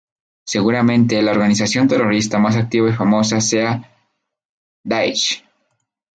[0.45, 3.87] Seguramente la organización terrorista más activa y famosa sea
[4.83, 5.45] Daesh.